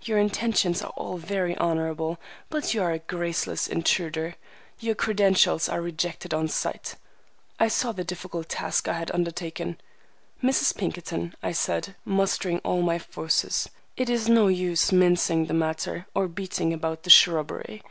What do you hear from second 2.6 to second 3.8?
you are a graceless